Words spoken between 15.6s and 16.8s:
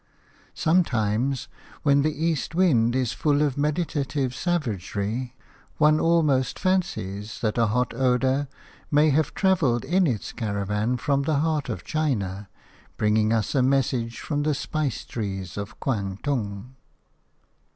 Kwangtung.